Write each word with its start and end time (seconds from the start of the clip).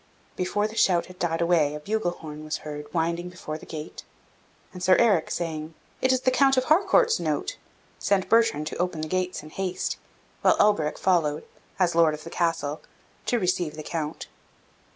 Before 0.35 0.67
the 0.67 0.75
shout 0.75 1.05
had 1.05 1.19
died 1.19 1.41
away, 1.41 1.75
a 1.75 1.79
bugle 1.79 2.09
horn 2.09 2.43
was 2.43 2.57
heard 2.65 2.91
winding 2.91 3.29
before 3.29 3.59
the 3.59 3.67
gate; 3.67 4.01
and 4.73 4.81
Sir 4.81 4.95
Eric, 4.97 5.29
saying, 5.29 5.75
"It 6.01 6.11
is 6.11 6.21
the 6.21 6.31
Count 6.31 6.57
of 6.57 6.63
Harcourt's 6.63 7.19
note," 7.19 7.57
sent 7.99 8.27
Bertrand 8.27 8.65
to 8.65 8.77
open 8.77 9.01
the 9.01 9.07
gates 9.07 9.43
in 9.43 9.51
haste, 9.51 9.97
while 10.41 10.57
Alberic 10.59 10.97
followed, 10.97 11.43
as 11.77 11.93
Lord 11.93 12.15
of 12.15 12.23
the 12.23 12.31
Castle, 12.31 12.81
to 13.27 13.37
receive 13.37 13.75
the 13.75 13.83
Count. 13.83 14.25